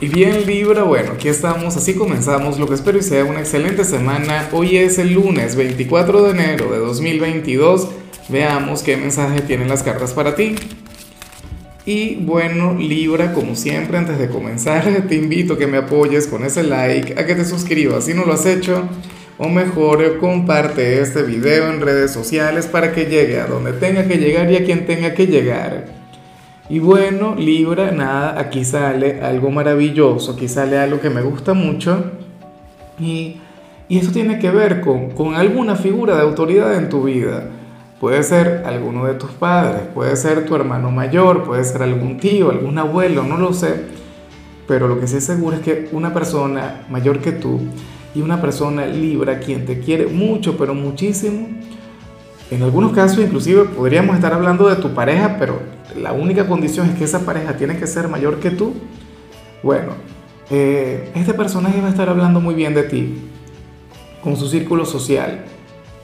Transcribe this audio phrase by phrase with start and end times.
[0.00, 3.82] Y bien Libra, bueno, aquí estamos, así comenzamos, lo que espero y sea una excelente
[3.82, 4.48] semana.
[4.52, 7.88] Hoy es el lunes 24 de enero de 2022.
[8.28, 10.54] Veamos qué mensaje tienen las cartas para ti.
[11.84, 16.44] Y bueno, Libra, como siempre, antes de comenzar, te invito a que me apoyes con
[16.44, 18.88] ese like, a que te suscribas si no lo has hecho,
[19.36, 24.18] o mejor, comparte este video en redes sociales para que llegue a donde tenga que
[24.18, 25.97] llegar y a quien tenga que llegar.
[26.70, 32.04] Y bueno, Libra, nada, aquí sale algo maravilloso, aquí sale algo que me gusta mucho.
[33.00, 33.36] Y,
[33.88, 37.44] y eso tiene que ver con, con alguna figura de autoridad en tu vida.
[38.00, 42.50] Puede ser alguno de tus padres, puede ser tu hermano mayor, puede ser algún tío,
[42.50, 43.86] algún abuelo, no lo sé.
[44.68, 47.60] Pero lo que sí es seguro es que una persona mayor que tú
[48.14, 51.48] y una persona Libra, quien te quiere mucho, pero muchísimo,
[52.50, 55.60] en algunos casos inclusive podríamos estar hablando de tu pareja, pero
[56.00, 58.74] la única condición es que esa pareja tiene que ser mayor que tú.
[59.62, 59.92] Bueno,
[60.50, 63.16] eh, este personaje va a estar hablando muy bien de ti,
[64.22, 65.44] con su círculo social,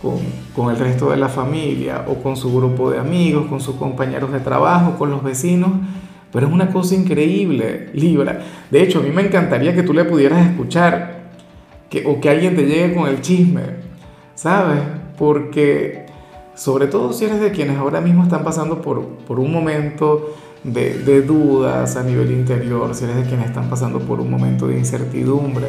[0.00, 0.18] con,
[0.54, 4.32] con el resto de la familia o con su grupo de amigos, con sus compañeros
[4.32, 5.72] de trabajo, con los vecinos.
[6.32, 8.40] Pero es una cosa increíble, Libra.
[8.70, 11.32] De hecho, a mí me encantaría que tú le pudieras escuchar
[11.90, 13.62] que, o que alguien te llegue con el chisme,
[14.36, 14.80] ¿sabes?
[15.18, 16.06] Porque
[16.54, 20.34] sobre todo si eres de quienes ahora mismo están pasando por, por un momento
[20.64, 24.66] de, de, dudas a nivel interior, si eres de quienes están pasando por un momento
[24.68, 25.68] de incertidumbre,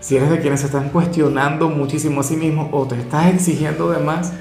[0.00, 3.90] si eres de quienes se están cuestionando muchísimo a sí mismos o te estás exigiendo
[3.90, 4.32] de más,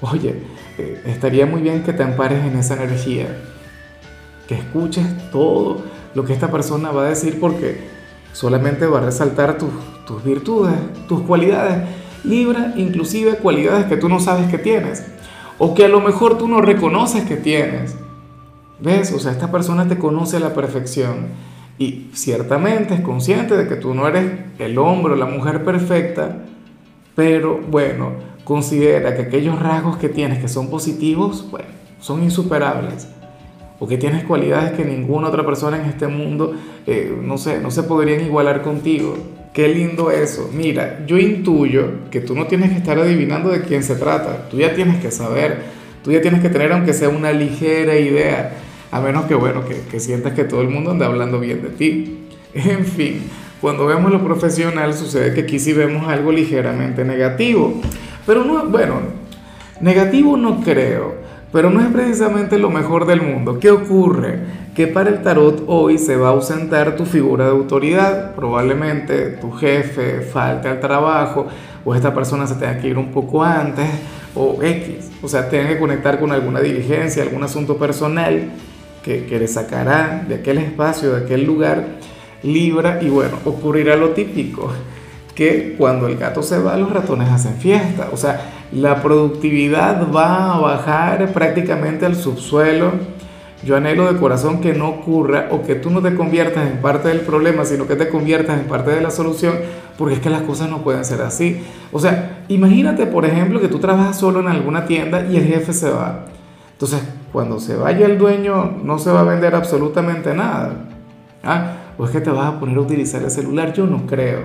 [0.00, 0.42] oye,
[0.78, 3.26] eh, estaría muy bien que te ampares en esa energía,
[4.46, 5.82] que escuches todo
[6.14, 7.80] lo que esta persona va a decir porque
[8.32, 9.70] solamente va a resaltar tus,
[10.06, 10.74] tus virtudes,
[11.08, 11.88] tus cualidades
[12.24, 15.04] Libra inclusive cualidades que tú no sabes que tienes
[15.58, 17.94] o que a lo mejor tú no reconoces que tienes.
[18.80, 19.12] ¿Ves?
[19.12, 21.28] O sea, esta persona te conoce a la perfección
[21.78, 26.44] y ciertamente es consciente de que tú no eres el hombre o la mujer perfecta,
[27.14, 28.12] pero bueno,
[28.44, 31.68] considera que aquellos rasgos que tienes que son positivos, bueno,
[32.00, 33.08] son insuperables.
[33.78, 36.54] O que tienes cualidades que ninguna otra persona en este mundo,
[36.86, 39.16] eh, no sé, no se podrían igualar contigo.
[39.52, 40.48] Qué lindo eso.
[40.52, 44.48] Mira, yo intuyo que tú no tienes que estar adivinando de quién se trata.
[44.48, 45.58] Tú ya tienes que saber.
[46.04, 48.52] Tú ya tienes que tener, aunque sea una ligera idea.
[48.92, 51.70] A menos que, bueno, que, que sientas que todo el mundo anda hablando bien de
[51.70, 52.16] ti.
[52.52, 53.22] En fin,
[53.60, 57.80] cuando vemos lo profesional sucede que aquí sí vemos algo ligeramente negativo.
[58.26, 59.00] Pero no, bueno,
[59.80, 61.14] negativo no creo.
[61.52, 63.58] Pero no es precisamente lo mejor del mundo.
[63.58, 64.38] ¿Qué ocurre?
[64.74, 68.34] Que para el tarot hoy se va a ausentar tu figura de autoridad.
[68.34, 71.46] Probablemente tu jefe falte al trabajo
[71.84, 73.88] o esta persona se tenga que ir un poco antes
[74.34, 75.10] o X.
[75.22, 78.50] O sea, tenga que conectar con alguna diligencia, algún asunto personal
[79.02, 81.84] que, que le sacará de aquel espacio, de aquel lugar,
[82.42, 84.70] libra y bueno, ocurrirá lo típico
[85.34, 88.10] que cuando el gato se va, los ratones hacen fiesta.
[88.12, 92.92] O sea, la productividad va a bajar prácticamente al subsuelo.
[93.62, 97.08] Yo anhelo de corazón que no ocurra o que tú no te conviertas en parte
[97.08, 99.54] del problema, sino que te conviertas en parte de la solución,
[99.98, 101.62] porque es que las cosas no pueden ser así.
[101.92, 105.74] O sea, imagínate, por ejemplo, que tú trabajas solo en alguna tienda y el jefe
[105.74, 106.24] se va.
[106.72, 110.86] Entonces, cuando se vaya el dueño, no se va a vender absolutamente nada.
[111.44, 111.72] ¿Ah?
[111.98, 114.40] O es que te vas a poner a utilizar el celular, yo no creo.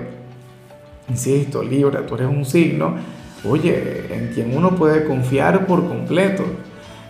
[1.08, 2.94] Insisto, Libra, tú eres un signo,
[3.48, 6.44] oye, en quien uno puede confiar por completo.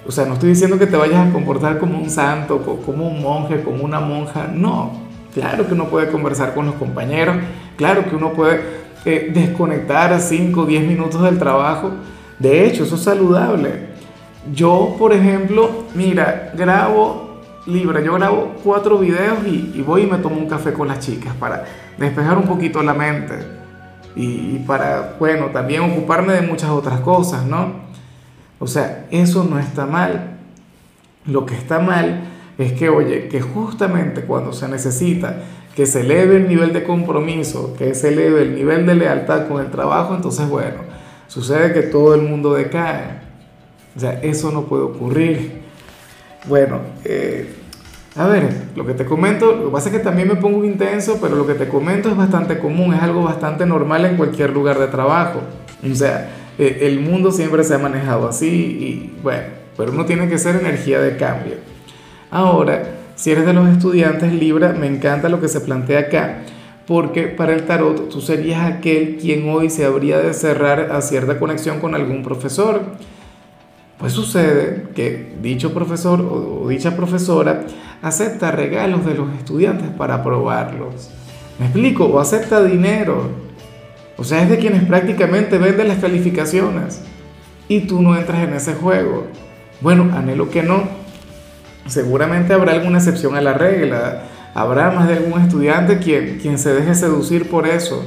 [0.07, 3.23] O sea, no estoy diciendo que te vayas a comportar como un santo, como un
[3.23, 4.93] monje, como una monja, no.
[5.35, 7.37] Claro que uno puede conversar con los compañeros,
[7.77, 8.61] claro que uno puede
[9.05, 11.91] eh, desconectar 5 o 10 minutos del trabajo.
[12.39, 13.89] De hecho, eso es saludable.
[14.55, 17.27] Yo, por ejemplo, mira, grabo
[17.67, 21.01] Libra, yo grabo cuatro videos y, y voy y me tomo un café con las
[21.01, 21.65] chicas para
[21.99, 23.57] despejar un poquito la mente
[24.17, 27.86] y, para, bueno, también ocuparme de muchas otras cosas, ¿no?
[28.59, 30.39] O sea, eso no está mal.
[31.27, 32.25] Lo que está mal
[32.59, 35.43] es que, oye, que justamente cuando se necesita
[35.75, 39.61] que se eleve el nivel de compromiso, que se eleve el nivel de lealtad con
[39.61, 40.79] el trabajo, entonces, bueno,
[41.29, 43.21] sucede que todo el mundo decae.
[43.95, 45.61] O sea, eso no puede ocurrir.
[46.47, 47.55] Bueno, eh,
[48.17, 51.19] a ver, lo que te comento, lo que pasa es que también me pongo intenso,
[51.21, 54.79] pero lo que te comento es bastante común, es algo bastante normal en cualquier lugar
[54.79, 55.41] de trabajo.
[55.85, 59.45] O sea, eh, el mundo siempre se ha manejado así y bueno,
[59.77, 61.55] pero uno tiene que ser energía de cambio.
[62.31, 62.83] Ahora,
[63.15, 66.43] si eres de los estudiantes Libra, me encanta lo que se plantea acá,
[66.87, 71.39] porque para el tarot tú serías aquel quien hoy se habría de cerrar a cierta
[71.39, 72.81] conexión con algún profesor.
[73.99, 77.65] Pues sucede que dicho profesor o dicha profesora
[78.03, 81.11] acepta regalos de los estudiantes para aprobarlos.
[81.59, 82.05] ¿Me explico?
[82.05, 83.46] O acepta dinero.
[84.17, 87.03] O sea, es de quienes prácticamente venden las calificaciones.
[87.69, 89.27] Y tú no entras en ese juego.
[89.81, 90.85] Bueno, anhelo que no.
[91.87, 94.23] Seguramente habrá alguna excepción a la regla.
[94.55, 98.05] Habrá más de algún estudiante quien, quien se deje seducir por eso.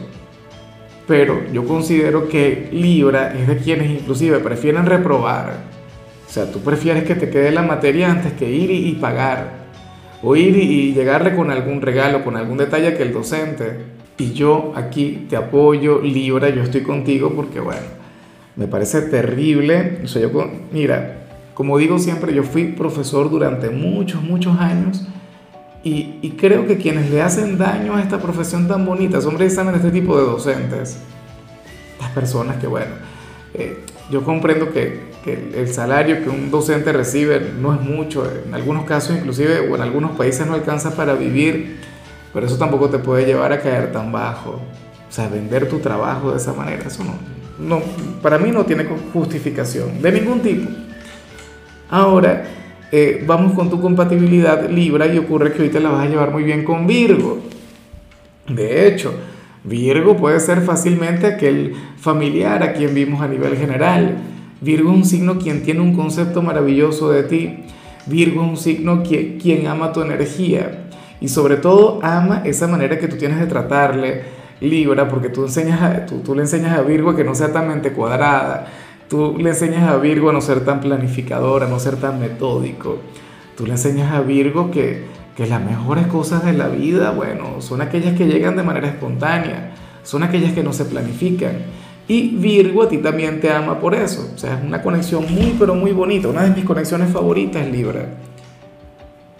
[1.08, 5.58] Pero yo considero que Libra es de quienes inclusive prefieren reprobar.
[6.28, 9.68] O sea, tú prefieres que te quede la materia antes que ir y, pagar.
[10.22, 13.99] O ir y, llegarle con algún regalo, con algún detalle que el docente.
[14.20, 17.88] Y yo aquí te apoyo, Libra, yo estoy contigo porque, bueno,
[18.58, 20.02] me parece terrible.
[20.04, 25.08] O sea, yo, mira, como digo siempre, yo fui profesor durante muchos, muchos años
[25.84, 29.92] y, creo que quienes le hacen daño a esta profesión tan bonita son precisamente este
[29.92, 30.98] tipo de docentes.
[32.00, 32.92] Las personas que, bueno,
[33.54, 38.54] eh, yo comprendo que, que, el salario que un docente recibe no es mucho, en
[38.54, 41.78] algunos casos inclusive o en algunos países no alcanza para vivir,
[42.34, 44.52] pero eso tampoco te puede llevar a caer tan bajo.
[45.10, 47.16] O sea, vender tu trabajo de esa manera, eso no,
[47.60, 47.82] no
[48.22, 50.70] para mí no tiene justificación de ningún tipo.
[51.90, 52.44] Ahora,
[52.92, 56.32] eh, vamos con tu compatibilidad Libra y ocurre que hoy te la vas a llevar
[56.32, 57.40] muy bien con Virgo.
[58.48, 59.14] De hecho,
[59.64, 64.18] Virgo puede ser fácilmente aquel familiar a quien vimos a nivel general.
[64.62, 67.60] Virgo es un signo quien tiene un concepto maravilloso de ti.
[68.06, 70.89] Virgo es un signo que, quien ama tu energía
[71.22, 74.40] y sobre todo ama esa manera que tú tienes de tratarle.
[74.62, 77.70] Libra, porque tú, enseñas tú, tú le enseñas a Virgo a que no sea tan
[77.70, 78.68] mente cuadrada,
[79.10, 83.00] Tú le enseñas a Virgo a no ser tan planificador, a no ser tan metódico.
[83.58, 85.06] Tú le enseñas a Virgo que,
[85.36, 89.72] que las mejores cosas de la vida, bueno, son aquellas que llegan de manera espontánea,
[90.04, 91.54] son aquellas que no se planifican.
[92.08, 94.30] Y Virgo a ti también te ama por eso.
[94.36, 96.28] O sea, es una conexión muy, pero muy bonita.
[96.28, 98.10] Una de mis conexiones favoritas, Libra.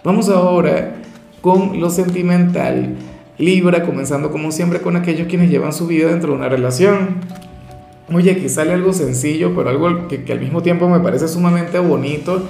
[0.02, 0.99] Vamos ahora
[1.40, 2.96] con lo sentimental.
[3.38, 7.16] Libra, comenzando como siempre con aquellos quienes llevan su vida dentro de una relación.
[8.12, 12.42] Oye, aquí sale algo sencillo, pero algo que, al mismo tiempo me parece sumamente bonito.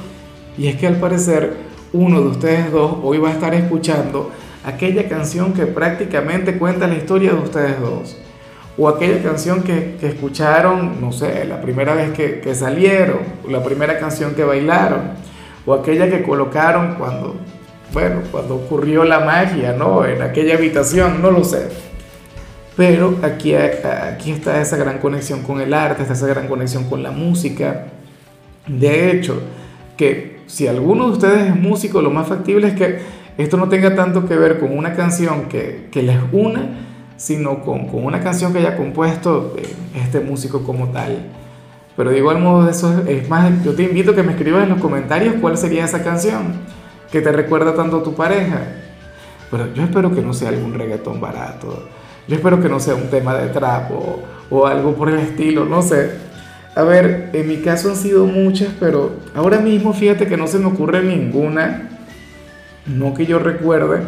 [0.59, 1.55] Y es que al parecer
[1.93, 4.31] uno de ustedes dos hoy va a estar escuchando
[4.65, 8.17] aquella canción que prácticamente cuenta la historia de ustedes dos.
[8.77, 13.99] O aquella canción que, escucharon, no sé, la primera vez que, que salieron, la primera
[13.99, 15.01] canción que bailaron,
[15.67, 17.37] o aquella que colocaron cuando,
[17.93, 20.05] bueno, cuando ocurrió la magia, ¿no?
[20.05, 21.69] En aquella habitación, no lo sé.
[22.77, 27.03] Pero aquí, aquí está esa gran conexión con el arte, está esa gran conexión con
[27.03, 27.87] la música.
[28.67, 29.43] De hecho,
[29.97, 32.99] que si alguno de ustedes es músico, lo más factible es que
[33.39, 37.89] esto no tenga tanto que ver con una canción que, que les una, sino con,
[37.89, 39.63] con, una canción que haya compuesto eh,
[40.05, 41.27] este músico como tal.
[41.97, 44.71] Pero de igual modo, eso es más, yo te invito a que me escribas en
[44.71, 46.80] los comentarios cuál sería esa canción
[47.11, 48.61] que te recuerda tanto a tu pareja.
[49.51, 51.89] Pero yo espero que no sea algún reggaetón barato
[52.31, 55.83] yo espero que no sea un tema de trapo o, algo por el estilo, no
[55.83, 56.13] sé.
[56.77, 60.61] A ver, en mi caso han sido muchas, pero ahora mismo fíjate que no se
[60.61, 61.89] me ocurre ninguna,
[62.87, 64.03] no que yo recuerde,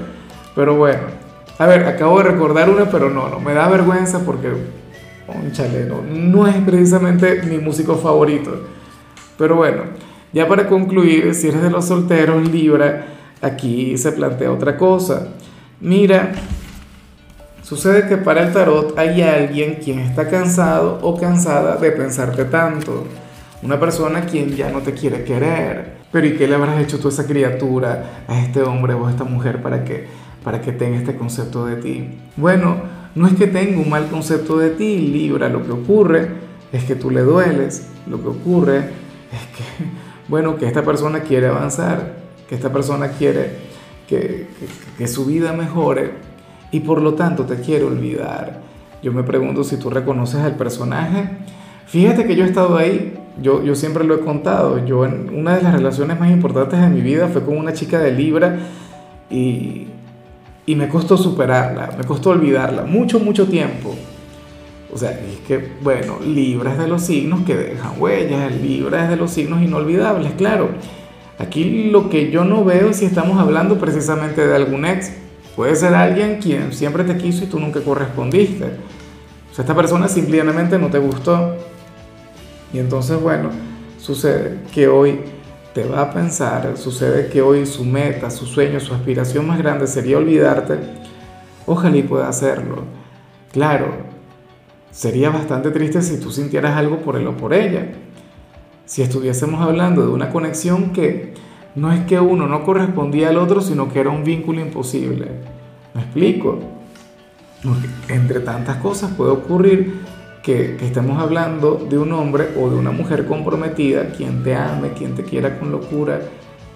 [0.54, 1.22] pero bueno.
[1.58, 6.02] A ver, acabo de recordar una, pero no, no, me da vergüenza porque, un no,
[6.02, 8.68] no es precisamente mi músico favorito.
[9.36, 9.82] Pero bueno,
[10.32, 13.06] ya para concluir, si eres de los solteros, Libra,
[13.40, 15.28] aquí se plantea otra cosa.
[15.80, 16.32] Mira,
[17.72, 23.06] Sucede que para el tarot hay alguien quien está cansado o cansada de pensarte tanto.
[23.62, 25.94] Una persona quien ya no te quiere querer.
[26.10, 29.10] Pero ¿y qué le habrás hecho tú a esa criatura, a este hombre o a
[29.10, 30.06] esta mujer para que,
[30.44, 32.08] para que tenga este concepto de ti?
[32.36, 32.76] Bueno,
[33.14, 35.48] no es que tenga un mal concepto de ti, Libra.
[35.48, 36.28] Lo que ocurre
[36.72, 37.86] es que tú le dueles.
[38.06, 39.84] Lo que ocurre es que,
[40.28, 42.14] bueno, que esta persona quiere avanzar,
[42.48, 43.72] que esta persona quiere
[44.08, 44.46] que,
[45.06, 46.12] su vida mejore
[46.70, 48.60] y por lo tanto te quiero olvidar.
[49.02, 51.28] Yo me pregunto si tú reconoces al personaje.
[51.86, 55.56] Fíjate que yo he estado ahí, yo, yo siempre lo he contado, yo en una
[55.56, 58.58] de las relaciones más importantes de mi vida fue con una chica de Libra
[59.28, 59.88] y,
[60.66, 63.94] y me costó superarla, me costó olvidarla, mucho, mucho tiempo.
[64.92, 69.10] O sea, es que, bueno, Libra es de los signos que dejan huellas, Libra es
[69.10, 70.68] de los signos inolvidables, claro.
[71.38, 75.12] Aquí lo que yo no veo es si estamos hablando precisamente de algún ex,
[75.56, 78.64] Puede ser alguien quien siempre te quiso y tú nunca correspondiste.
[78.64, 81.56] O sea, esta persona simplemente no te gustó.
[82.72, 83.50] Y entonces, bueno,
[83.98, 85.20] sucede que hoy
[85.74, 89.86] te va a pensar, sucede que hoy su meta, su sueño, su aspiración más grande
[89.86, 90.78] sería olvidarte.
[91.66, 92.84] Ojalá y pueda hacerlo.
[93.52, 93.88] Claro,
[94.92, 97.92] sería bastante triste si tú sintieras algo por él o por ella.
[98.84, 101.34] Si estuviésemos hablando de una conexión que
[101.74, 105.28] no es que uno no correspondía al otro, sino que era un vínculo imposible.
[105.94, 106.58] ¿Me explico?
[107.64, 110.00] Porque entre tantas cosas puede ocurrir
[110.42, 115.14] que, estemos hablando de un hombre o de una mujer comprometida, quien te ame, quien
[115.14, 116.20] te quiera con locura,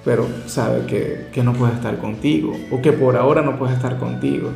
[0.05, 3.99] pero sabe que, que no puede estar contigo o que por ahora no puede estar
[3.99, 4.51] contigo.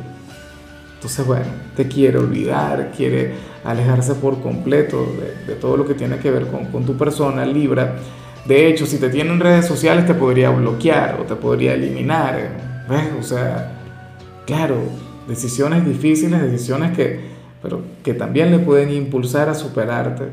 [1.01, 5.03] Entonces, bueno, te quiere olvidar, quiere alejarse por completo
[5.47, 7.95] de, todo lo que tiene que ver con, con, tu persona, Libra.
[8.45, 12.85] De hecho, si te tiene en redes sociales, te podría bloquear o te podría eliminar.
[12.87, 13.13] ¿Ves?
[13.19, 13.79] O sea,
[14.45, 14.75] claro,
[15.27, 17.19] decisiones difíciles, decisiones que,
[17.63, 20.25] pero que también le pueden impulsar a superarte.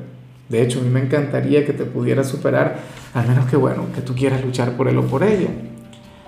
[0.50, 2.76] De hecho, a mí me encantaría que te pudiera superar,
[3.14, 5.48] al menos que, bueno, que tú quieras luchar por él o por ella.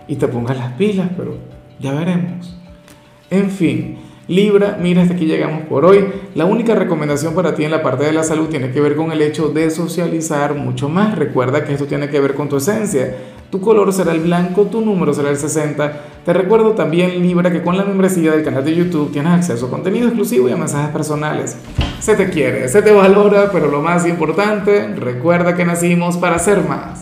[0.08, 1.36] Y te pongas las pilas, pero
[1.78, 2.56] ya veremos.
[3.28, 4.09] En fin.
[4.30, 6.06] Libra, mira, hasta aquí llegamos por hoy.
[6.36, 9.10] La única recomendación para ti en la parte de la salud tiene que ver con
[9.10, 11.18] el hecho de socializar mucho más.
[11.18, 13.12] Recuerda que esto tiene que ver con tu esencia.
[13.50, 16.00] Tu color será el blanco, tu número será el 60.
[16.24, 19.70] Te recuerdo también, Libra, que con la membresía del canal de YouTube tienes acceso a
[19.70, 21.56] contenido exclusivo y a mensajes personales.
[21.98, 26.62] Se te quiere, se te valora, pero lo más importante, recuerda que nacimos para ser
[26.68, 26.98] más.